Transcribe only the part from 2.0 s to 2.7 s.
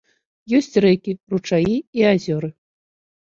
і азёры.